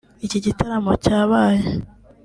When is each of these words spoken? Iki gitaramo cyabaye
Iki 0.25 0.39
gitaramo 0.45 0.91
cyabaye 1.03 1.65